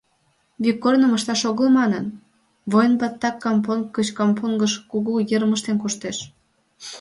Вик 0.63 0.77
корным 0.83 1.11
ышташ 1.17 1.41
огыл 1.49 1.67
манын, 1.77 2.05
воин-баттак 2.71 3.35
кампонг 3.43 3.85
гыч 3.97 4.07
кампонгыш 4.19 4.73
кужу 4.89 5.13
йырым 5.29 5.51
ыштен 5.55 5.77
коштеш. 5.79 6.17